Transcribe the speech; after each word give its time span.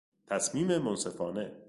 تصمیم 0.27 0.77
منصفانه 0.77 1.51